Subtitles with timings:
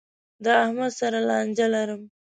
[0.43, 2.01] له احمد سره لانجه لرم.